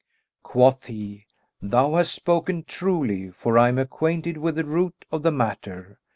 Quoth 0.41 0.87
he, 0.87 1.27
"Thou 1.61 1.93
hast 1.93 2.11
spoken 2.11 2.63
truly, 2.63 3.29
for 3.29 3.59
I 3.59 3.67
am 3.67 3.77
acquainted 3.77 4.37
with 4.37 4.55
the 4.55 4.65
root 4.65 5.05
of 5.11 5.21
the 5.21 5.29
matter." 5.29 5.99